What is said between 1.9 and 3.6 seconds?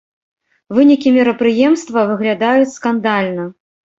выглядаюць скандальна.